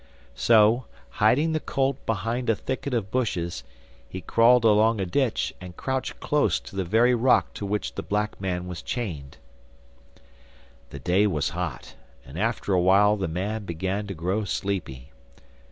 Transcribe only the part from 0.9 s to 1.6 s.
hiding the